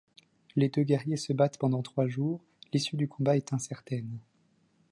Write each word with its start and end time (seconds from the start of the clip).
Les 0.55 0.67
deux 0.69 0.81
guerriers 0.81 1.15
se 1.15 1.31
battent 1.31 1.59
pendant 1.59 1.83
trois 1.83 2.07
jours, 2.07 2.41
l’issue 2.73 2.95
du 2.97 3.07
combat 3.07 3.37
est 3.37 3.53
incertaine. 3.53 4.17